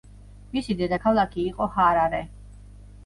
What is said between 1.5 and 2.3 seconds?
იყო ჰარარე.